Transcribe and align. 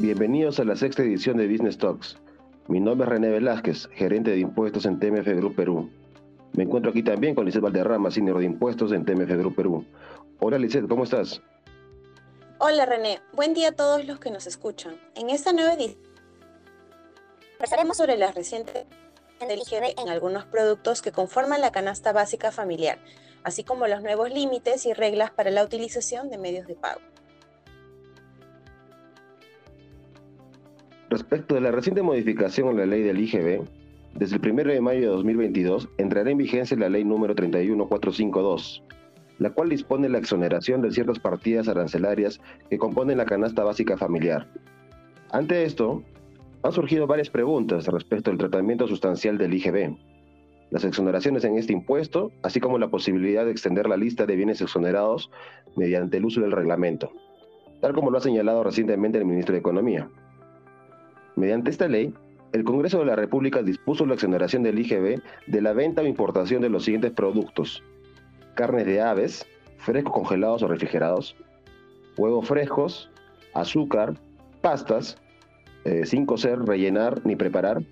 Bienvenidos 0.00 0.60
a 0.60 0.64
la 0.64 0.76
sexta 0.76 1.02
edición 1.02 1.38
de 1.38 1.48
Business 1.48 1.76
Talks. 1.76 2.18
Mi 2.68 2.78
nombre 2.78 3.04
es 3.04 3.10
René 3.10 3.30
Velázquez, 3.30 3.88
gerente 3.88 4.30
de 4.30 4.38
impuestos 4.38 4.86
en 4.86 5.00
TMF 5.00 5.26
Group 5.26 5.56
Perú. 5.56 5.90
Me 6.52 6.62
encuentro 6.62 6.92
aquí 6.92 7.02
también 7.02 7.34
con 7.34 7.44
Lizeth 7.44 7.62
Valderrama, 7.62 8.08
senior 8.12 8.38
de 8.38 8.44
impuestos 8.44 8.92
en 8.92 9.04
TMF 9.04 9.28
Group 9.30 9.56
Perú. 9.56 9.84
Hola 10.38 10.56
Lizeth, 10.56 10.86
¿cómo 10.86 11.02
estás? 11.02 11.42
Hola 12.60 12.86
René, 12.86 13.20
buen 13.32 13.54
día 13.54 13.70
a 13.70 13.72
todos 13.72 14.06
los 14.06 14.20
que 14.20 14.30
nos 14.30 14.46
escuchan. 14.46 14.94
En 15.16 15.30
esta 15.30 15.52
nueva 15.52 15.74
edición 15.74 16.00
conversaremos 17.54 17.96
sobre 17.96 18.16
las 18.16 18.36
recientes 18.36 18.86
del 19.40 19.60
en 19.72 20.08
algunos 20.08 20.44
productos 20.44 21.02
que 21.02 21.10
conforman 21.10 21.60
la 21.60 21.72
canasta 21.72 22.12
básica 22.12 22.52
familiar, 22.52 23.00
así 23.42 23.64
como 23.64 23.88
los 23.88 24.00
nuevos 24.00 24.30
límites 24.30 24.86
y 24.86 24.92
reglas 24.92 25.32
para 25.32 25.50
la 25.50 25.64
utilización 25.64 26.30
de 26.30 26.38
medios 26.38 26.68
de 26.68 26.76
pago. 26.76 27.00
Respecto 31.30 31.56
de 31.56 31.60
la 31.60 31.72
reciente 31.72 32.00
modificación 32.00 32.70
en 32.70 32.78
la 32.78 32.86
ley 32.86 33.02
del 33.02 33.20
IGB, 33.20 33.60
desde 34.14 34.36
el 34.36 34.50
1 34.50 34.62
de 34.72 34.80
mayo 34.80 35.00
de 35.00 35.06
2022 35.08 35.90
entrará 35.98 36.30
en 36.30 36.38
vigencia 36.38 36.74
la 36.78 36.88
ley 36.88 37.04
número 37.04 37.34
31452, 37.34 38.82
la 39.38 39.50
cual 39.50 39.68
dispone 39.68 40.08
la 40.08 40.16
exoneración 40.16 40.80
de 40.80 40.90
ciertas 40.90 41.18
partidas 41.18 41.68
arancelarias 41.68 42.40
que 42.70 42.78
componen 42.78 43.18
la 43.18 43.26
canasta 43.26 43.62
básica 43.62 43.98
familiar. 43.98 44.48
Ante 45.30 45.64
esto, 45.64 46.02
han 46.62 46.72
surgido 46.72 47.06
varias 47.06 47.28
preguntas 47.28 47.86
respecto 47.88 48.30
al 48.30 48.38
tratamiento 48.38 48.88
sustancial 48.88 49.36
del 49.36 49.52
IGB, 49.52 49.98
las 50.70 50.84
exoneraciones 50.84 51.44
en 51.44 51.58
este 51.58 51.74
impuesto, 51.74 52.32
así 52.42 52.58
como 52.58 52.78
la 52.78 52.88
posibilidad 52.88 53.44
de 53.44 53.50
extender 53.50 53.86
la 53.86 53.98
lista 53.98 54.24
de 54.24 54.34
bienes 54.34 54.62
exonerados 54.62 55.30
mediante 55.76 56.16
el 56.16 56.24
uso 56.24 56.40
del 56.40 56.52
reglamento, 56.52 57.12
tal 57.82 57.92
como 57.92 58.10
lo 58.10 58.16
ha 58.16 58.22
señalado 58.22 58.64
recientemente 58.64 59.18
el 59.18 59.26
ministro 59.26 59.52
de 59.52 59.58
Economía. 59.58 60.08
Mediante 61.38 61.70
esta 61.70 61.86
ley, 61.86 62.12
el 62.52 62.64
Congreso 62.64 62.98
de 62.98 63.04
la 63.04 63.14
República 63.14 63.62
dispuso 63.62 64.04
la 64.04 64.14
exoneración 64.14 64.64
del 64.64 64.76
IGB 64.76 65.22
de 65.46 65.62
la 65.62 65.72
venta 65.72 66.02
o 66.02 66.06
importación 66.06 66.60
de 66.60 66.68
los 66.68 66.84
siguientes 66.84 67.12
productos: 67.12 67.84
carnes 68.54 68.86
de 68.86 69.00
aves, 69.00 69.46
frescos 69.76 70.12
congelados 70.12 70.64
o 70.64 70.68
refrigerados, 70.68 71.36
huevos 72.16 72.48
frescos, 72.48 73.08
azúcar, 73.54 74.14
pastas, 74.62 75.16
eh, 75.84 76.04
sin 76.06 76.26
cocer, 76.26 76.58
rellenar 76.58 77.24
ni 77.24 77.36
preparar, 77.36 77.84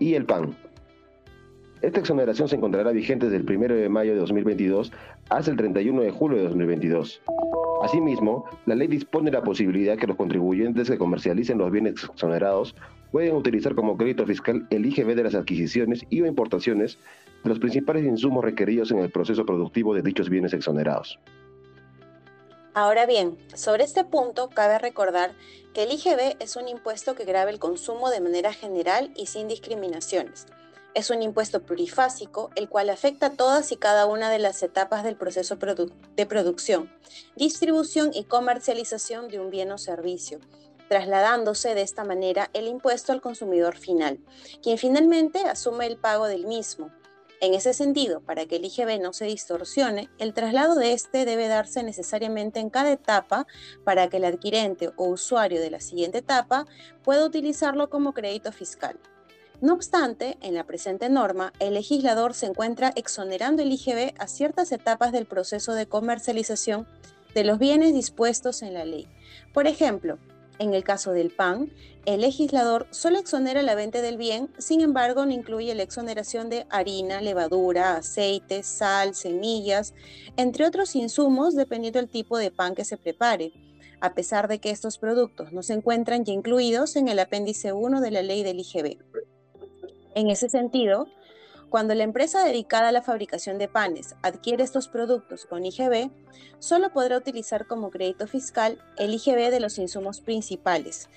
y 0.00 0.14
el 0.14 0.24
pan. 0.24 0.56
Esta 1.82 2.00
exoneración 2.00 2.48
se 2.48 2.56
encontrará 2.56 2.90
vigente 2.90 3.30
desde 3.30 3.36
el 3.48 3.56
1 3.56 3.76
de 3.76 3.88
mayo 3.88 4.14
de 4.14 4.18
2022 4.18 4.90
hasta 5.30 5.52
el 5.52 5.56
31 5.56 6.02
de 6.02 6.10
julio 6.10 6.38
de 6.38 6.48
2022. 6.48 7.22
Asimismo, 7.82 8.44
la 8.66 8.74
ley 8.74 8.88
dispone 8.88 9.30
la 9.30 9.42
posibilidad 9.42 9.96
que 9.96 10.06
los 10.06 10.16
contribuyentes 10.16 10.90
que 10.90 10.98
comercialicen 10.98 11.58
los 11.58 11.70
bienes 11.70 12.02
exonerados 12.04 12.74
pueden 13.12 13.36
utilizar 13.36 13.74
como 13.74 13.96
crédito 13.96 14.26
fiscal 14.26 14.66
el 14.70 14.84
IGB 14.86 15.14
de 15.14 15.22
las 15.22 15.34
adquisiciones 15.34 16.04
y 16.10 16.20
o 16.20 16.26
importaciones 16.26 16.98
de 17.44 17.48
los 17.48 17.58
principales 17.58 18.04
insumos 18.04 18.44
requeridos 18.44 18.90
en 18.90 18.98
el 18.98 19.10
proceso 19.10 19.46
productivo 19.46 19.94
de 19.94 20.02
dichos 20.02 20.28
bienes 20.28 20.52
exonerados. 20.52 21.18
Ahora 22.74 23.06
bien, 23.06 23.36
sobre 23.54 23.84
este 23.84 24.04
punto 24.04 24.50
cabe 24.50 24.78
recordar 24.78 25.32
que 25.72 25.84
el 25.84 25.92
IGB 25.92 26.36
es 26.40 26.56
un 26.56 26.68
impuesto 26.68 27.14
que 27.14 27.24
grava 27.24 27.50
el 27.50 27.58
consumo 27.58 28.10
de 28.10 28.20
manera 28.20 28.52
general 28.52 29.12
y 29.16 29.26
sin 29.26 29.48
discriminaciones. 29.48 30.46
Es 30.94 31.10
un 31.10 31.22
impuesto 31.22 31.62
plurifásico, 31.62 32.50
el 32.56 32.68
cual 32.68 32.90
afecta 32.90 33.30
todas 33.30 33.70
y 33.72 33.76
cada 33.76 34.06
una 34.06 34.30
de 34.30 34.38
las 34.38 34.62
etapas 34.62 35.04
del 35.04 35.16
proceso 35.16 35.56
de 35.56 36.26
producción, 36.26 36.90
distribución 37.36 38.10
y 38.12 38.24
comercialización 38.24 39.28
de 39.28 39.38
un 39.38 39.50
bien 39.50 39.70
o 39.70 39.78
servicio, 39.78 40.40
trasladándose 40.88 41.74
de 41.74 41.82
esta 41.82 42.04
manera 42.04 42.50
el 42.54 42.66
impuesto 42.66 43.12
al 43.12 43.20
consumidor 43.20 43.76
final, 43.76 44.18
quien 44.62 44.78
finalmente 44.78 45.40
asume 45.40 45.86
el 45.86 45.98
pago 45.98 46.26
del 46.26 46.46
mismo, 46.46 46.90
en 47.40 47.54
ese 47.54 47.72
sentido, 47.72 48.20
para 48.20 48.46
que 48.46 48.56
el 48.56 48.64
IGB 48.64 49.00
no 49.00 49.12
se 49.12 49.26
distorsione, 49.26 50.10
el 50.18 50.34
traslado 50.34 50.74
de 50.74 50.92
este 50.92 51.24
debe 51.24 51.46
darse 51.46 51.84
necesariamente 51.84 52.58
en 52.58 52.68
cada 52.68 52.90
etapa 52.90 53.46
para 53.84 54.08
que 54.08 54.16
el 54.16 54.24
adquirente 54.24 54.90
o 54.96 55.06
usuario 55.06 55.60
de 55.60 55.70
la 55.70 55.78
siguiente 55.78 56.18
etapa 56.18 56.66
pueda 57.04 57.24
utilizarlo 57.24 57.90
como 57.90 58.12
crédito 58.12 58.50
fiscal. 58.50 58.98
No 59.60 59.74
obstante, 59.74 60.38
en 60.40 60.54
la 60.54 60.64
presente 60.64 61.08
norma, 61.08 61.52
el 61.58 61.74
legislador 61.74 62.34
se 62.34 62.46
encuentra 62.46 62.92
exonerando 62.94 63.60
el 63.60 63.72
IGB 63.72 64.14
a 64.16 64.28
ciertas 64.28 64.70
etapas 64.70 65.10
del 65.10 65.26
proceso 65.26 65.74
de 65.74 65.86
comercialización 65.86 66.86
de 67.34 67.42
los 67.42 67.58
bienes 67.58 67.92
dispuestos 67.92 68.62
en 68.62 68.74
la 68.74 68.84
ley. 68.84 69.08
Por 69.52 69.66
ejemplo, 69.66 70.18
en 70.60 70.74
el 70.74 70.84
caso 70.84 71.10
del 71.10 71.30
pan, 71.30 71.72
el 72.06 72.20
legislador 72.20 72.86
solo 72.90 73.18
exonera 73.18 73.62
la 73.62 73.74
venta 73.74 74.00
del 74.00 74.16
bien, 74.16 74.48
sin 74.58 74.80
embargo 74.80 75.26
no 75.26 75.32
incluye 75.32 75.74
la 75.74 75.82
exoneración 75.82 76.50
de 76.50 76.66
harina, 76.70 77.20
levadura, 77.20 77.96
aceite, 77.96 78.62
sal, 78.62 79.16
semillas, 79.16 79.92
entre 80.36 80.66
otros 80.66 80.94
insumos 80.94 81.56
dependiendo 81.56 81.98
del 81.98 82.08
tipo 82.08 82.38
de 82.38 82.52
pan 82.52 82.76
que 82.76 82.84
se 82.84 82.96
prepare, 82.96 83.52
a 84.00 84.14
pesar 84.14 84.46
de 84.46 84.60
que 84.60 84.70
estos 84.70 84.98
productos 84.98 85.52
no 85.52 85.64
se 85.64 85.74
encuentran 85.74 86.24
ya 86.24 86.32
incluidos 86.32 86.94
en 86.94 87.08
el 87.08 87.18
apéndice 87.18 87.72
1 87.72 88.00
de 88.00 88.10
la 88.12 88.22
ley 88.22 88.44
del 88.44 88.60
IGB. 88.60 88.98
En 90.14 90.30
ese 90.30 90.48
sentido, 90.48 91.08
cuando 91.68 91.94
la 91.94 92.04
empresa 92.04 92.44
dedicada 92.44 92.88
a 92.88 92.92
la 92.92 93.02
fabricación 93.02 93.58
de 93.58 93.68
panes 93.68 94.14
adquiere 94.22 94.64
estos 94.64 94.88
productos 94.88 95.44
con 95.44 95.66
IGB, 95.66 96.10
solo 96.58 96.92
podrá 96.92 97.18
utilizar 97.18 97.66
como 97.66 97.90
crédito 97.90 98.26
fiscal 98.26 98.82
el 98.96 99.12
IGB 99.12 99.50
de 99.50 99.60
los 99.60 99.78
insumos 99.78 100.20
principales, 100.22 101.10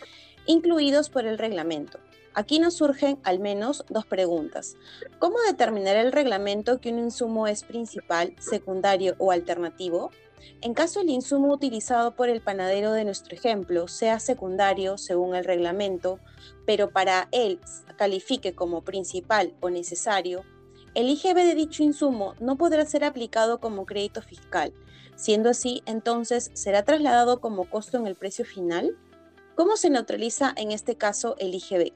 incluidos 0.45 1.09
por 1.09 1.25
el 1.25 1.37
reglamento. 1.37 1.99
Aquí 2.33 2.59
nos 2.59 2.75
surgen 2.75 3.19
al 3.23 3.39
menos 3.39 3.85
dos 3.89 4.05
preguntas. 4.05 4.75
¿Cómo 5.19 5.37
determinar 5.47 5.97
el 5.97 6.11
reglamento 6.11 6.79
que 6.79 6.91
un 6.91 6.99
insumo 6.99 7.47
es 7.47 7.63
principal, 7.63 8.33
secundario 8.39 9.15
o 9.19 9.31
alternativo? 9.31 10.11
En 10.61 10.73
caso 10.73 11.01
el 11.01 11.09
insumo 11.09 11.53
utilizado 11.53 12.15
por 12.15 12.29
el 12.29 12.41
panadero 12.41 12.91
de 12.91 13.05
nuestro 13.05 13.35
ejemplo 13.35 13.87
sea 13.87 14.19
secundario 14.19 14.97
según 14.97 15.35
el 15.35 15.45
reglamento, 15.45 16.19
pero 16.65 16.91
para 16.91 17.27
él 17.31 17.59
califique 17.97 18.53
como 18.53 18.83
principal 18.83 19.53
o 19.59 19.69
necesario, 19.69 20.43
el 20.93 21.09
IGB 21.09 21.35
de 21.35 21.55
dicho 21.55 21.83
insumo 21.83 22.33
no 22.39 22.57
podrá 22.57 22.85
ser 22.85 23.03
aplicado 23.03 23.59
como 23.59 23.85
crédito 23.85 24.21
fiscal. 24.21 24.73
Siendo 25.15 25.49
así, 25.49 25.83
entonces, 25.85 26.51
¿será 26.53 26.83
trasladado 26.83 27.39
como 27.39 27.69
costo 27.69 27.97
en 27.97 28.07
el 28.07 28.15
precio 28.15 28.43
final? 28.43 28.97
¿Cómo 29.55 29.77
se 29.77 29.89
neutraliza 29.89 30.53
en 30.57 30.71
este 30.71 30.95
caso 30.95 31.35
el 31.37 31.53
IGB? 31.53 31.93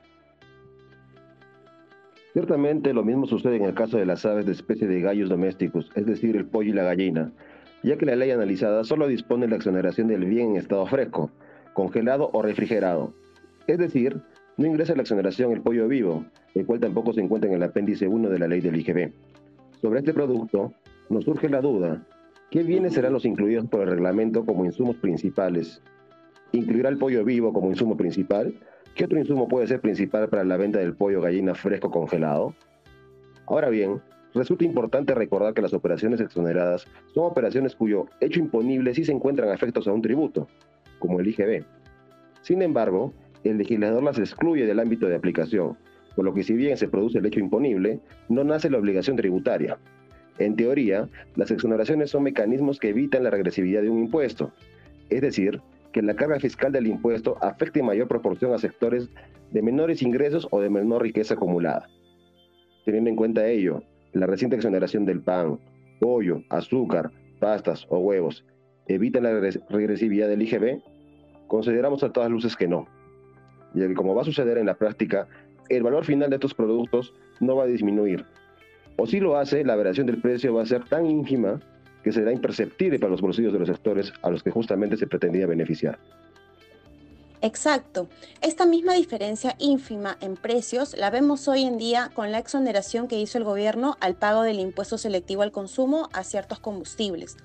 Ciertamente 2.34 2.94
lo 2.94 3.03
mismo 3.03 3.25
sucede 3.28 3.55
en 3.55 3.63
el 3.63 3.73
caso 3.73 3.97
de 3.97 4.05
las 4.05 4.25
aves 4.25 4.45
de 4.45 4.51
especie 4.51 4.88
de 4.88 5.00
gallos 5.00 5.29
domésticos, 5.29 5.89
es 5.95 6.05
decir, 6.05 6.35
el 6.35 6.45
pollo 6.45 6.69
y 6.69 6.73
la 6.73 6.84
gallina, 6.84 7.31
ya 7.85 7.97
que 7.97 8.06
la 8.07 8.16
ley 8.16 8.31
analizada 8.31 8.84
solo 8.84 9.07
dispone 9.07 9.47
la 9.47 9.57
exoneración 9.57 10.07
del 10.07 10.25
bien 10.25 10.51
en 10.51 10.56
estado 10.57 10.88
fresco, 10.88 11.29
congelado 11.73 12.31
o 12.34 12.41
refrigerado. 12.41 13.13
Es 13.68 13.78
decir, 13.78 14.22
no 14.57 14.66
ingresa 14.66 14.96
la 14.96 15.03
exoneración 15.03 15.51
el 15.51 15.62
pollo 15.62 15.88
vivo, 15.88 16.25
el 16.56 16.66
cual 16.66 16.79
tampoco 16.79 17.13
se 17.13 17.22
encuentra 17.22 17.47
en 17.47 17.57
el 17.57 17.63
apéndice 17.63 18.07
1 18.07 18.29
de 18.29 18.40
la 18.40 18.47
ley 18.47 18.59
del 18.59 18.78
IGB. 18.78 19.12
Sobre 19.81 20.00
este 20.00 20.13
producto, 20.13 20.73
nos 21.09 21.25
surge 21.25 21.47
la 21.47 21.62
duda, 21.62 22.03
¿qué 22.50 22.63
bienes 22.63 22.96
serán 22.96 23.13
los 23.13 23.23
incluidos 23.23 23.68
por 23.68 23.81
el 23.81 23.90
reglamento 23.90 24.46
como 24.46 24.66
insumos 24.66 24.96
principales? 24.96 25.84
¿Incluirá 26.53 26.90
el 26.90 26.97
pollo 26.97 27.23
vivo 27.23 27.53
como 27.53 27.69
insumo 27.69 27.96
principal? 27.96 28.56
¿Qué 28.96 29.06
otro 29.06 29.19
insumo 29.19 29.47
puede 29.47 29.67
ser 29.67 29.81
principal 29.81 30.28
para 30.29 30.44
la 30.44 30.57
venta 30.57 30.79
del 30.79 30.96
pollo 30.96 31.22
gallina 31.22 31.53
fresco 31.53 31.91
congelado? 31.91 32.56
Ahora 33.46 33.69
bien, 33.69 34.02
Resulta 34.35 34.66
importante 34.66 35.16
recordar 35.16 35.53
que 35.53 35.62
las 35.62 35.73
operaciones 35.73 36.19
exoneradas 36.19 36.85
son 37.13 37.23
operaciones 37.23 37.73
cuyo 37.73 38.07
hecho 38.19 38.41
imponible 38.41 38.94
sí 38.94 39.06
se 39.06 39.13
encuentran 39.13 39.50
afectos 39.50 39.88
a 39.88 39.94
un 39.94 40.01
tributo, 40.01 40.50
como 41.00 41.22
el 41.22 41.28
IGB. 41.28 41.63
Sin 42.41 42.61
embargo, 42.61 43.14
el 43.46 43.58
legislador 43.58 44.03
las 44.03 44.20
excluye 44.20 44.66
del 44.66 44.82
ámbito 44.82 45.08
de 45.08 45.16
aplicación, 45.16 45.78
por 46.17 46.26
lo 46.26 46.34
que 46.34 46.43
si 46.43 46.53
bien 46.53 46.76
se 46.76 46.90
produce 46.90 47.20
el 47.20 47.26
hecho 47.26 47.40
imponible, 47.40 48.02
no 48.28 48.43
nace 48.43 48.70
la 48.70 48.78
obligación 48.78 49.16
tributaria. 49.16 49.78
En 50.38 50.58
teoría, 50.58 51.08
las 51.38 51.49
exoneraciones 51.52 52.09
son 52.09 52.23
mecanismos 52.23 52.78
que 52.78 52.90
evitan 52.90 53.23
la 53.23 53.29
regresividad 53.29 53.84
de 53.84 53.90
un 53.90 53.99
impuesto, 53.99 54.52
es 55.09 55.22
decir, 55.22 55.61
que 55.93 56.02
la 56.02 56.14
carga 56.14 56.41
fiscal 56.41 56.73
del 56.73 56.88
impuesto 56.88 57.38
afecte 57.41 57.79
en 57.79 57.85
mayor 57.85 58.09
proporción 58.09 58.53
a 58.53 58.58
sectores 58.58 59.09
de 59.52 59.61
menores 59.61 60.02
ingresos 60.02 60.46
o 60.52 60.59
de 60.59 60.70
menor 60.70 61.03
riqueza 61.03 61.35
acumulada. 61.35 61.88
Teniendo 62.84 63.09
en 63.09 63.16
cuenta 63.16 63.47
ello, 63.47 63.81
la 64.16 64.28
reciente 64.28 64.56
exoneración 64.56 65.06
del 65.06 65.22
pan, 65.22 65.59
pollo, 66.00 66.41
azúcar, 66.50 67.12
pastas 67.40 67.85
o 67.90 68.00
huevos 68.00 68.46
evita 68.88 69.20
la 69.20 69.32
regresividad 69.70 70.29
del 70.29 70.41
IGB? 70.41 70.82
Consideramos 71.47 72.03
a 72.03 72.12
todas 72.12 72.32
luces 72.32 72.56
que 72.56 72.67
no, 72.67 72.88
ya 73.73 73.88
que 73.88 73.94
como 73.94 74.16
va 74.16 74.22
a 74.22 74.26
suceder 74.26 74.58
en 74.58 74.67
la 74.67 74.76
práctica, 74.76 75.28
el 75.70 75.84
valor 75.84 76.06
final 76.06 76.29
de 76.29 76.38
estos 76.38 76.53
productos 76.53 77.14
no 77.41 77.56
va 77.56 77.64
a 77.64 77.67
disminuir. 77.67 78.26
O 78.97 79.06
si 79.06 79.20
lo 79.20 79.38
hace, 79.38 79.66
la 79.66 79.76
variación 79.76 80.08
del 80.08 80.22
precio 80.22 80.53
va 80.53 80.64
a 80.64 80.66
ser 80.66 80.85
tan 80.85 81.06
ínfima 81.06 81.59
que 82.02 82.14
será 82.14 82.32
imperceptible 82.32 83.00
para 83.00 83.12
los 83.12 83.22
bolsillos 83.22 83.52
de 83.52 83.59
los 83.59 83.67
sectores 83.67 84.14
a 84.22 84.29
los 84.29 84.44
que 84.44 84.52
justamente 84.52 84.96
se 84.96 85.08
pretendía 85.08 85.46
beneficiar. 85.46 86.00
Exacto. 87.41 88.08
Esta 88.41 88.66
misma 88.66 88.93
diferencia 88.93 89.55
ínfima 89.59 90.17
en 90.22 90.35
precios 90.35 90.96
la 90.97 91.09
vemos 91.09 91.47
hoy 91.47 91.64
en 91.64 91.78
día 91.78 92.09
con 92.14 92.32
la 92.32 92.40
exoneración 92.40 93.08
que 93.08 93.20
hizo 93.20 93.37
el 93.37 93.43
gobierno 93.43 93.97
al 93.99 94.16
pago 94.16 94.41
del 94.41 94.59
impuesto 94.59 94.97
selectivo 94.97 95.41
al 95.41 95.52
consumo 95.52 96.09
a 96.14 96.23
ciertos 96.23 96.59
combustibles. 96.59 97.37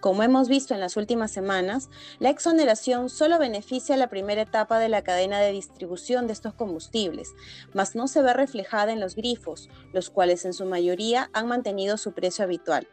Como 0.00 0.22
hemos 0.22 0.48
visto 0.48 0.74
en 0.74 0.80
las 0.80 0.96
últimas 0.96 1.30
semanas, 1.30 1.88
la 2.18 2.30
exoneración 2.30 3.08
solo 3.08 3.38
beneficia 3.38 3.96
la 3.96 4.08
primera 4.08 4.42
etapa 4.42 4.78
de 4.78 4.88
la 4.88 5.02
cadena 5.02 5.40
de 5.40 5.52
distribución 5.52 6.26
de 6.26 6.32
estos 6.32 6.52
combustibles, 6.52 7.32
mas 7.72 7.94
no 7.94 8.08
se 8.08 8.22
ve 8.22 8.32
reflejada 8.34 8.92
en 8.92 9.00
los 9.00 9.14
grifos, 9.14 9.70
los 9.92 10.10
cuales 10.10 10.44
en 10.44 10.52
su 10.52 10.66
mayoría 10.66 11.30
han 11.32 11.46
mantenido 11.46 11.96
su 11.96 12.12
precio 12.12 12.44
habitual. 12.44 12.88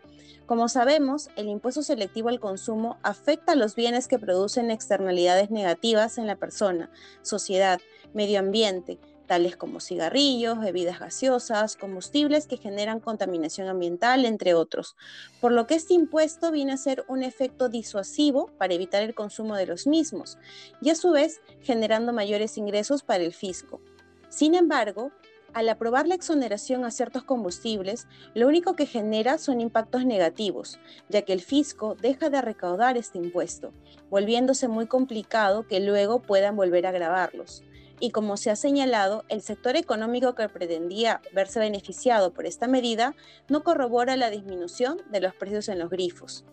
Como 0.46 0.68
sabemos, 0.68 1.30
el 1.36 1.48
impuesto 1.48 1.84
selectivo 1.84 2.30
al 2.30 2.40
consumo 2.40 2.98
afecta 3.02 3.54
a 3.54 3.56
los 3.56 3.76
bienes 3.76 4.08
que 4.08 4.20
producen 4.20 4.72
externalidades 4.72 5.52
negativas 5.52 6.18
en 6.18 6.28
la 6.28 6.36
persona, 6.36 6.92
sociedad, 7.22 7.80
medio 8.14 8.40
ambiente, 8.40 9.00
tales 9.26 9.56
como 9.56 9.80
cigarrillos, 9.80 10.60
bebidas 10.60 11.00
gaseosas, 11.00 11.76
combustibles 11.76 12.46
que 12.48 12.58
generan 12.58 13.00
contaminación 13.00 13.68
ambiental, 13.68 14.26
entre 14.26 14.54
otros, 14.54 14.96
por 15.42 15.52
lo 15.52 15.66
que 15.66 15.76
este 15.76 15.94
impuesto 15.94 16.52
viene 16.52 16.74
a 16.74 16.78
ser 16.78 17.06
un 17.08 17.24
efecto 17.24 17.70
disuasivo 17.70 18.52
para 18.58 18.74
evitar 18.74 19.02
el 19.02 19.16
consumo 19.16 19.56
de 19.56 19.68
los 19.68 19.88
mismos 19.88 20.38
y 20.82 20.90
a 20.90 20.96
su 20.96 21.12
vez 21.12 21.42
generando 21.62 22.14
mayores 22.14 22.58
ingresos 22.58 23.04
para 23.04 23.24
el 23.24 23.34
fisco. 23.34 23.82
Sin 24.30 24.56
embargo, 24.56 25.12
al 25.54 25.70
aprobar 25.70 26.08
la 26.08 26.16
exoneración 26.16 26.86
a 26.86 26.92
ciertos 26.92 27.24
combustibles, 27.24 28.08
lo 28.34 28.48
único 28.48 28.76
que 28.76 28.86
genera 28.86 29.38
son 29.38 29.62
impactos 29.62 30.06
negativos, 30.06 30.80
ya 31.10 31.22
que 31.22 31.34
el 31.34 31.42
fisco 31.42 31.96
deja 32.02 32.30
de 32.30 32.42
recaudar 32.42 32.98
este 32.98 33.18
impuesto, 33.20 33.74
volviéndose 34.10 34.68
muy 34.68 34.88
complicado 34.88 35.68
que 35.68 35.80
luego 35.80 36.22
puedan 36.22 36.56
volver 36.56 36.86
a 36.86 36.92
grabarlos. 36.92 37.64
Y 38.00 38.12
como 38.12 38.36
se 38.38 38.50
ha 38.50 38.56
señalado, 38.56 39.24
el 39.30 39.42
sector 39.42 39.76
económico 39.76 40.36
que 40.36 40.50
pretendía 40.50 41.22
verse 41.34 41.60
beneficiado 41.60 42.34
por 42.34 42.46
esta 42.46 42.68
medida 42.68 43.16
no 43.48 43.64
corrobora 43.64 44.18
la 44.18 44.30
disminución 44.30 44.98
de 45.12 45.22
los 45.22 45.36
precios 45.36 45.70
en 45.70 45.80
los 45.80 45.90
grifos. 45.90 46.44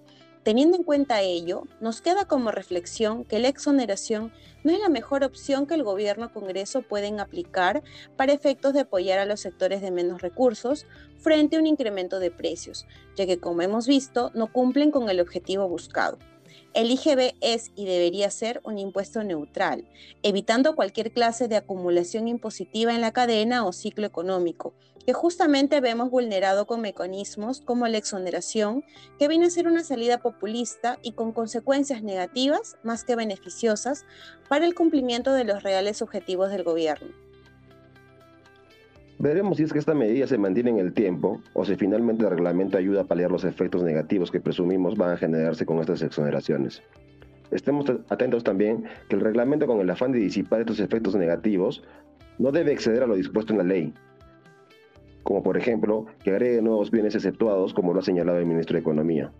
Teniendo 0.43 0.79
en 0.79 0.85
cuenta 0.85 1.21
ello, 1.21 1.65
nos 1.81 2.01
queda 2.01 2.25
como 2.25 2.51
reflexión 2.51 3.25
que 3.25 3.39
la 3.39 3.49
exoneración 3.49 4.33
no 4.65 4.73
es 4.73 4.81
la 4.81 4.89
mejor 4.89 5.23
opción 5.23 5.67
que 5.67 5.75
el 5.75 5.83
gobierno 5.83 6.27
o 6.27 6.33
Congreso 6.33 6.81
pueden 6.81 7.21
aplicar 7.21 7.83
para 8.17 8.33
efectos 8.33 8.73
de 8.73 8.81
apoyar 8.81 9.19
a 9.19 9.27
los 9.27 9.41
sectores 9.41 9.83
de 9.83 9.91
menos 9.91 10.23
recursos 10.23 10.87
frente 11.19 11.57
a 11.57 11.61
un 11.61 11.67
incremento 11.67 12.21
de 12.21 12.31
precios, 12.31 12.87
ya 13.17 13.27
que 13.27 13.39
como 13.39 13.61
hemos 13.61 13.87
visto 13.87 14.31
no 14.35 14.51
cumplen 14.51 14.91
con 14.91 15.11
el 15.11 15.21
objetivo 15.21 15.69
buscado. 15.69 16.19
El 16.73 16.93
IGB 16.93 17.35
es 17.41 17.73
y 17.75 17.85
debería 17.85 18.31
ser 18.31 18.61
un 18.63 18.79
impuesto 18.79 19.25
neutral, 19.25 19.89
evitando 20.23 20.77
cualquier 20.77 21.11
clase 21.11 21.49
de 21.49 21.57
acumulación 21.57 22.29
impositiva 22.29 22.95
en 22.95 23.01
la 23.01 23.13
cadena 23.13 23.67
o 23.67 23.73
ciclo 23.73 24.07
económico, 24.07 24.73
que 25.05 25.13
justamente 25.13 25.81
vemos 25.81 26.11
vulnerado 26.11 26.69
con 26.69 26.81
mecanismos 26.81 27.61
como 27.61 27.89
la 27.89 27.99
exoneración, 27.99 28.85
que 29.19 29.27
viene 29.27 29.47
a 29.47 29.51
ser 29.51 29.67
una 29.67 29.83
salida 29.83 30.19
populista 30.19 31.01
y 31.03 31.13
con 31.13 31.33
consecuencias 31.33 32.05
negativas 32.05 32.77
más 32.85 33.03
que 33.03 33.17
beneficiosas 33.17 34.05
para 34.49 34.65
el 34.65 34.77
cumplimiento 34.77 35.33
de 35.33 35.43
los 35.43 35.65
reales 35.65 36.03
objetivos 36.03 36.51
del 36.51 36.63
gobierno. 36.63 37.30
Veremos 39.21 39.59
si 39.59 39.65
es 39.65 39.73
que 39.75 39.79
esta 39.79 39.93
medida 39.93 40.27
se 40.27 40.39
mantiene 40.39 40.71
en 40.71 40.79
el 40.79 40.95
tiempo 40.95 41.43
o 41.53 41.67
si 41.67 41.77
finalmente 41.77 42.25
el 42.25 42.31
reglamento 42.31 42.79
ayuda 42.79 43.03
a 43.03 43.05
paliar 43.05 43.31
los 43.31 43.45
efectos 43.45 43.83
negativos 43.83 44.31
que 44.31 44.41
presumimos 44.41 44.97
van 44.97 45.11
a 45.11 45.19
generarse 45.19 45.67
con 45.67 45.79
estas 45.79 46.01
exoneraciones. 46.01 46.83
Estemos 47.51 47.85
atentos 48.09 48.43
también 48.45 48.85
que 49.11 49.17
el 49.17 49.21
reglamento 49.21 49.67
con 49.67 49.79
el 49.79 49.91
afán 49.91 50.13
de 50.13 50.21
disipar 50.21 50.61
estos 50.61 50.81
efectos 50.81 51.17
negativos 51.17 51.85
no 52.39 52.51
debe 52.51 52.73
exceder 52.73 53.03
a 53.03 53.07
lo 53.07 53.15
dispuesto 53.15 53.53
en 53.53 53.59
la 53.59 53.65
ley, 53.65 53.93
como 55.23 55.43
por 55.43 55.59
ejemplo 55.59 56.07
que 56.25 56.31
agregue 56.31 56.63
nuevos 56.63 56.91
bienes 56.91 57.15
exceptuados, 57.15 57.75
como 57.75 57.93
lo 57.93 58.01
ha 58.01 58.03
señalado 58.03 58.39
el 58.39 58.47
ministro 58.47 58.77
de 58.77 58.81
Economía, 58.81 59.31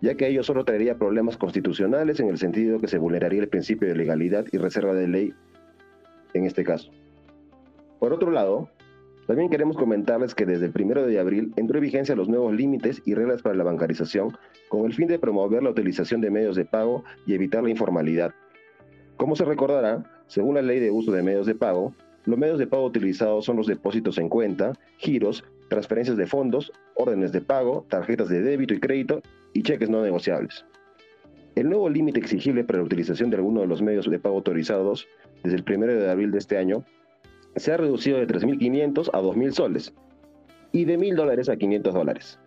ya 0.00 0.14
que 0.14 0.28
ello 0.28 0.42
solo 0.42 0.64
traería 0.64 0.96
problemas 0.96 1.36
constitucionales 1.36 2.20
en 2.20 2.28
el 2.28 2.38
sentido 2.38 2.80
que 2.80 2.88
se 2.88 2.96
vulneraría 2.96 3.42
el 3.42 3.48
principio 3.48 3.86
de 3.86 3.96
legalidad 3.96 4.46
y 4.50 4.56
reserva 4.56 4.94
de 4.94 5.08
ley 5.08 5.34
en 6.32 6.46
este 6.46 6.64
caso. 6.64 6.90
Por 7.98 8.14
otro 8.14 8.30
lado, 8.30 8.70
también 9.26 9.48
queremos 9.48 9.76
comentarles 9.76 10.34
que 10.34 10.44
desde 10.44 10.66
el 10.66 10.72
1 10.78 11.06
de 11.06 11.18
abril 11.18 11.52
entró 11.56 11.78
en 11.78 11.84
vigencia 11.84 12.14
los 12.14 12.28
nuevos 12.28 12.54
límites 12.54 13.00
y 13.06 13.14
reglas 13.14 13.40
para 13.40 13.54
la 13.54 13.64
bancarización 13.64 14.36
con 14.68 14.84
el 14.84 14.92
fin 14.92 15.08
de 15.08 15.18
promover 15.18 15.62
la 15.62 15.70
utilización 15.70 16.20
de 16.20 16.30
medios 16.30 16.56
de 16.56 16.66
pago 16.66 17.04
y 17.26 17.34
evitar 17.34 17.62
la 17.62 17.70
informalidad. 17.70 18.34
Como 19.16 19.34
se 19.34 19.44
recordará, 19.44 20.04
según 20.26 20.56
la 20.56 20.62
ley 20.62 20.78
de 20.78 20.90
uso 20.90 21.10
de 21.12 21.22
medios 21.22 21.46
de 21.46 21.54
pago, 21.54 21.94
los 22.26 22.38
medios 22.38 22.58
de 22.58 22.66
pago 22.66 22.84
utilizados 22.84 23.46
son 23.46 23.56
los 23.56 23.66
depósitos 23.66 24.18
en 24.18 24.28
cuenta, 24.28 24.72
giros, 24.98 25.44
transferencias 25.68 26.16
de 26.16 26.26
fondos, 26.26 26.72
órdenes 26.94 27.32
de 27.32 27.40
pago, 27.40 27.86
tarjetas 27.88 28.28
de 28.28 28.42
débito 28.42 28.74
y 28.74 28.80
crédito 28.80 29.22
y 29.52 29.62
cheques 29.62 29.88
no 29.88 30.02
negociables. 30.02 30.66
El 31.54 31.68
nuevo 31.68 31.88
límite 31.88 32.20
exigible 32.20 32.64
para 32.64 32.80
la 32.80 32.84
utilización 32.84 33.30
de 33.30 33.36
alguno 33.36 33.60
de 33.60 33.68
los 33.68 33.80
medios 33.80 34.10
de 34.10 34.18
pago 34.18 34.36
autorizados 34.36 35.06
desde 35.42 35.56
el 35.56 35.64
1 35.66 35.86
de 35.86 36.10
abril 36.10 36.30
de 36.30 36.38
este 36.38 36.58
año 36.58 36.84
se 37.56 37.72
ha 37.72 37.76
reducido 37.76 38.18
de 38.18 38.26
3.500 38.26 39.10
a 39.12 39.20
2.000 39.20 39.52
soles 39.52 39.94
y 40.72 40.84
de 40.84 40.98
1.000 40.98 41.14
dólares 41.14 41.48
a 41.48 41.56
500 41.56 41.94
dólares. 41.94 42.38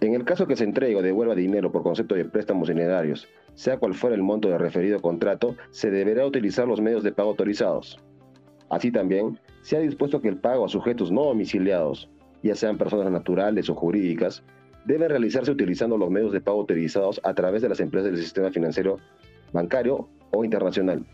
En 0.00 0.14
el 0.14 0.24
caso 0.24 0.46
que 0.46 0.56
se 0.56 0.64
entregue 0.64 0.96
o 0.96 1.02
devuelva 1.02 1.34
dinero 1.34 1.72
por 1.72 1.82
concepto 1.82 2.14
de 2.14 2.24
préstamos 2.24 2.68
dinerarios, 2.68 3.26
sea 3.54 3.78
cual 3.78 3.94
fuera 3.94 4.14
el 4.14 4.22
monto 4.22 4.48
del 4.48 4.60
referido 4.60 5.00
contrato, 5.02 5.56
se 5.70 5.90
deberá 5.90 6.24
utilizar 6.24 6.68
los 6.68 6.80
medios 6.80 7.02
de 7.02 7.10
pago 7.10 7.30
autorizados. 7.30 7.98
Así 8.70 8.92
también, 8.92 9.38
se 9.62 9.76
ha 9.76 9.80
dispuesto 9.80 10.20
que 10.20 10.28
el 10.28 10.36
pago 10.36 10.64
a 10.64 10.68
sujetos 10.68 11.10
no 11.10 11.24
domiciliados, 11.24 12.08
ya 12.42 12.54
sean 12.54 12.78
personas 12.78 13.10
naturales 13.10 13.68
o 13.70 13.74
jurídicas, 13.74 14.44
debe 14.84 15.08
realizarse 15.08 15.50
utilizando 15.50 15.98
los 15.98 16.10
medios 16.10 16.32
de 16.32 16.40
pago 16.40 16.60
autorizados 16.60 17.20
a 17.24 17.34
través 17.34 17.62
de 17.62 17.68
las 17.68 17.80
empresas 17.80 18.12
del 18.12 18.22
sistema 18.22 18.50
financiero 18.50 18.98
bancario 19.52 20.08
o 20.30 20.44
internacional. 20.44 21.04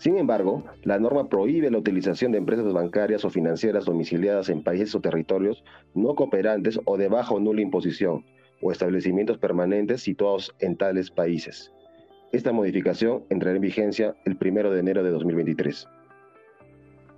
Sin 0.00 0.16
embargo, 0.16 0.64
la 0.82 0.98
norma 0.98 1.28
prohíbe 1.28 1.70
la 1.70 1.76
utilización 1.76 2.32
de 2.32 2.38
empresas 2.38 2.72
bancarias 2.72 3.22
o 3.26 3.28
financieras 3.28 3.84
domiciliadas 3.84 4.48
en 4.48 4.64
países 4.64 4.94
o 4.94 5.00
territorios 5.02 5.62
no 5.94 6.14
cooperantes 6.14 6.80
o 6.86 6.96
de 6.96 7.08
baja 7.08 7.34
o 7.34 7.38
nula 7.38 7.60
imposición, 7.60 8.24
o 8.62 8.72
establecimientos 8.72 9.36
permanentes 9.36 10.00
situados 10.00 10.56
en 10.58 10.78
tales 10.78 11.10
países. 11.10 11.70
Esta 12.32 12.50
modificación 12.50 13.24
entrará 13.28 13.56
en 13.56 13.60
vigencia 13.60 14.16
el 14.24 14.38
1 14.40 14.70
de 14.70 14.80
enero 14.80 15.04
de 15.04 15.10
2023. 15.10 15.86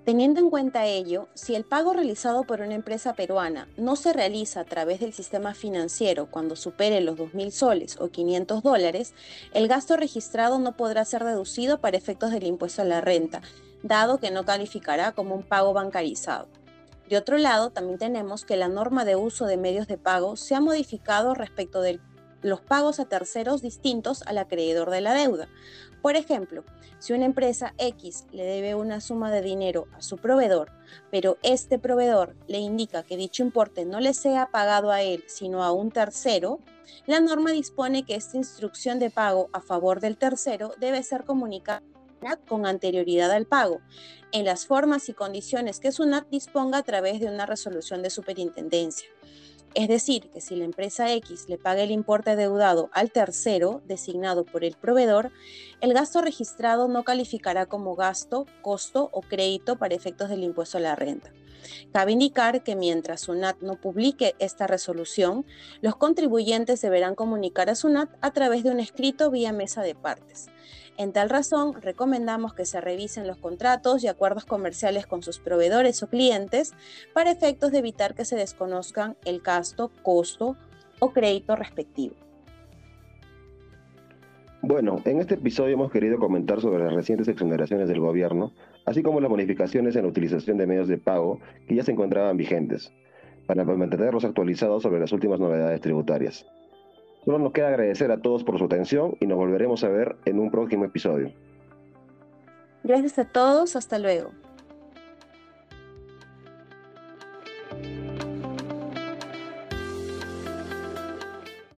Teniendo 0.04 0.40
en 0.40 0.50
cuenta 0.50 0.87
ello, 0.87 1.28
si 1.35 1.54
el 1.54 1.64
pago 1.64 1.92
realizado 1.92 2.42
por 2.42 2.61
una 2.61 2.75
empresa 2.75 3.14
peruana 3.14 3.68
no 3.76 3.94
se 3.94 4.12
realiza 4.12 4.59
a 4.59 4.64
través 4.64 4.99
del 4.99 5.12
sistema 5.12 5.54
financiero 5.54 6.26
cuando 6.28 6.56
supere 6.56 7.00
los 7.00 7.16
2.000 7.16 7.50
soles 7.52 7.97
o 8.00 8.09
500 8.09 8.64
dólares, 8.64 9.14
el 9.54 9.68
gasto 9.68 9.97
registrado 9.97 10.59
no 10.59 10.76
podrá 10.76 11.04
ser 11.04 11.23
deducido 11.23 11.78
para 11.78 11.97
efectos 11.97 12.32
del 12.32 12.49
impuesto 12.49 12.82
a 12.82 12.85
la 12.85 13.00
renta, 13.00 13.42
dado 13.85 14.18
que 14.18 14.32
no 14.32 14.44
calificará 14.44 15.12
como 15.12 15.37
un 15.37 15.44
pago 15.44 15.73
bancarizado. 15.73 16.49
De 17.09 17.16
otro 17.16 17.38
lado, 17.38 17.71
también 17.71 17.99
tenemos 17.99 18.44
que 18.44 18.56
la 18.56 18.68
norma 18.68 19.04
de 19.04 19.14
uso 19.14 19.47
de 19.47 19.56
medios 19.56 19.87
de 19.87 19.99
pago 19.99 20.35
se 20.35 20.56
ha 20.56 20.61
modificado 20.61 21.35
respecto 21.35 21.80
del 21.80 22.00
los 22.43 22.61
pagos 22.61 23.01
a 23.01 23.07
terceros 23.07 23.63
distintos 23.63 24.23
al 24.23 24.39
acreedor 24.39 24.91
de 24.91 25.01
la 25.01 25.15
deuda. 25.15 25.49
Por 26.03 26.17
ejemplo, 26.17 26.65
si 26.99 27.13
una 27.13 27.27
empresa 27.27 27.75
X 27.79 28.27
le 28.33 28.45
debe 28.45 28.75
una 28.75 29.01
suma 29.01 29.31
de 29.31 29.41
dinero 29.41 29.87
a 29.97 30.03
su 30.03 30.19
proveedor, 30.19 30.73
pero 31.11 31.39
este 31.43 31.79
proveedor 31.79 32.35
le 32.49 32.59
indica 32.59 33.03
que 33.05 33.17
dicho 33.17 33.43
importe 33.43 33.85
no 33.85 34.01
le 34.01 34.13
sea 34.13 34.51
pagado 34.51 34.91
a 34.91 35.03
él, 35.03 35.25
sino 35.29 35.63
a 35.63 35.73
un 35.73 35.91
tercero, 35.91 36.61
la 37.07 37.21
norma 37.21 37.53
dispone 37.53 38.05
que 38.05 38.17
esta 38.17 38.37
instrucción 38.37 38.99
de 38.99 39.11
pago 39.11 39.49
a 39.53 39.61
favor 39.61 40.01
del 40.01 40.17
tercero 40.17 40.75
debe 40.79 41.03
ser 41.03 41.25
comunicada 41.25 41.83
con 42.49 42.67
anterioridad 42.67 43.31
al 43.31 43.47
pago, 43.47 43.81
en 44.33 44.45
las 44.45 44.67
formas 44.67 45.09
y 45.09 45.13
condiciones 45.13 45.81
que 45.81 45.93
SUNAT 45.93 46.29
disponga 46.31 46.79
a 46.79 46.83
través 46.83 47.21
de 47.21 47.27
una 47.27 47.47
resolución 47.47 48.03
de 48.03 48.11
superintendencia. 48.11 49.09
Es 49.75 49.88
decir, 49.88 50.29
que 50.31 50.43
si 50.43 50.55
la 50.55 50.67
empresa 50.67 51.12
X 51.14 51.47
le 51.49 51.57
paga 51.57 51.83
el 51.83 51.91
importe 51.91 52.37
deudado 52.37 52.91
al 52.93 53.11
tercero 53.11 53.81
designado 53.87 54.45
por 54.45 54.64
el 54.64 54.75
proveedor, 54.75 55.33
el 55.81 55.95
gasto 55.95 56.21
registrado 56.21 56.88
no 56.88 57.05
calificará 57.05 57.64
como 57.64 57.97
gasto, 57.97 58.47
costo 58.61 59.09
o 59.12 59.23
crédito 59.23 59.76
para 59.76 59.95
efectos 59.95 60.29
del 60.29 60.43
impuesto 60.43 60.76
a 60.76 60.83
la 60.83 60.95
renta. 60.95 61.33
Cabe 61.93 62.12
indicar 62.12 62.62
que 62.62 62.76
mientras 62.76 63.23
SUNAT 63.23 63.61
no 63.61 63.81
publique 63.81 64.35
esta 64.38 64.67
resolución, 64.67 65.47
los 65.81 65.97
contribuyentes 65.97 66.81
deberán 66.83 67.14
comunicar 67.14 67.71
a 67.71 67.75
SUNAT 67.75 68.11
a 68.21 68.33
través 68.33 68.64
de 68.64 68.71
un 68.71 68.81
escrito 68.81 69.31
vía 69.31 69.52
mesa 69.52 69.83
de 69.83 69.95
partes. 69.95 70.49
En 70.99 71.13
tal 71.13 71.31
razón, 71.31 71.81
recomendamos 71.81 72.55
que 72.55 72.67
se 72.67 72.81
revisen 72.81 73.27
los 73.27 73.39
contratos 73.39 74.05
y 74.05 74.09
acuerdos 74.09 74.45
comerciales 74.45 75.07
con 75.07 75.23
sus 75.23 75.39
proveedores 75.39 76.03
o 76.03 76.09
clientes 76.09 76.75
para 77.15 77.31
efectos 77.31 77.73
de 77.73 77.79
evitar 77.79 78.15
que 78.15 78.25
se 78.25 78.37
desconozcan 78.37 79.17
el 79.25 79.41
gasto, 79.41 79.91
costo 80.03 80.57
o 81.01 81.13
crédito 81.13 81.57
respectivo. 81.57 82.15
Bueno, 84.65 85.01
en 85.05 85.19
este 85.19 85.35
episodio 85.35 85.75
hemos 85.75 85.91
querido 85.91 86.19
comentar 86.19 86.61
sobre 86.61 86.85
las 86.85 86.95
recientes 86.95 87.27
exoneraciones 87.27 87.89
del 87.89 87.99
gobierno, 87.99 88.53
así 88.85 89.03
como 89.03 89.21
las 89.21 89.31
modificaciones 89.31 89.97
en 89.97 90.03
la 90.03 90.09
utilización 90.09 90.57
de 90.57 90.69
medios 90.69 90.87
de 90.87 90.99
pago 90.99 91.41
que 91.67 91.75
ya 91.75 91.83
se 91.83 91.91
encontraban 91.91 92.37
vigentes, 92.37 92.93
para 93.47 93.65
mantenerlos 93.65 94.25
actualizados 94.25 94.85
sobre 94.85 95.01
las 95.01 95.11
últimas 95.11 95.41
novedades 95.41 95.81
tributarias. 95.81 96.47
Solo 97.25 97.38
nos 97.38 97.52
queda 97.52 97.69
agradecer 97.69 98.11
a 98.11 98.21
todos 98.21 98.43
por 98.43 98.59
su 98.59 98.64
atención 98.64 99.17
y 99.21 99.26
nos 99.26 99.38
volveremos 99.38 99.85
a 99.85 99.88
ver 99.88 100.17
en 100.25 100.38
un 100.41 100.50
próximo 100.50 100.85
episodio. 100.85 101.33
Gracias 102.83 103.19
a 103.19 103.25
todos, 103.25 103.76
hasta 103.76 103.99
luego. 103.99 104.33